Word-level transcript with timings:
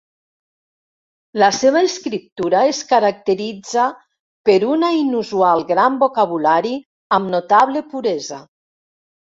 La 1.41 1.49
seva 1.57 1.83
escriptura 1.89 2.63
es 2.71 2.79
caracteritza 2.93 3.85
per 4.51 4.57
una 4.77 4.91
inusual 5.03 5.63
gran 5.75 6.03
vocabulari 6.07 6.77
amb 7.21 7.35
notable 7.39 7.89
puresa. 7.95 8.45